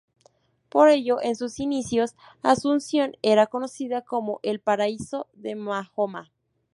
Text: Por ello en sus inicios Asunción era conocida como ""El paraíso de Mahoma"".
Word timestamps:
Por 0.69 0.89
ello 0.89 1.21
en 1.21 1.35
sus 1.35 1.59
inicios 1.59 2.15
Asunción 2.41 3.17
era 3.21 3.45
conocida 3.45 4.01
como 4.01 4.39
""El 4.41 4.59
paraíso 4.59 5.27
de 5.33 5.53
Mahoma"". 5.53 6.31